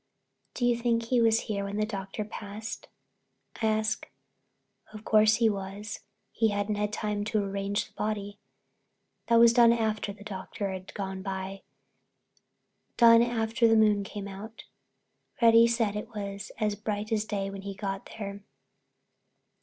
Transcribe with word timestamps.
"Do 0.55 0.65
you 0.65 0.75
think 0.75 1.03
he 1.03 1.21
was 1.21 1.45
there 1.45 1.63
when 1.65 1.77
the 1.77 1.85
Doctor 1.85 2.25
passed?" 2.25 2.87
I 3.61 3.67
asked. 3.67 4.07
"Of 4.91 5.05
course 5.05 5.35
he 5.35 5.47
was. 5.47 5.99
He 6.31 6.47
hadn't 6.47 6.73
had 6.73 6.91
time 6.91 7.23
to 7.25 7.37
arrange 7.43 7.85
the 7.85 7.93
body. 7.93 8.39
That 9.27 9.35
was 9.35 9.53
done 9.53 9.71
after 9.71 10.11
the 10.11 10.23
Doctor 10.23 10.71
had 10.71 10.91
gone 10.95 11.21
by—done 11.21 13.21
after 13.21 13.67
the 13.67 13.77
moon 13.77 14.03
came 14.03 14.27
out. 14.27 14.63
Reddy 15.39 15.67
said 15.67 15.95
it 15.95 16.09
was 16.15 16.51
as 16.57 16.73
bright 16.73 17.11
as 17.11 17.23
day 17.25 17.51
when 17.51 17.61
he 17.61 17.75
got 17.75 18.09
there. 18.17 18.43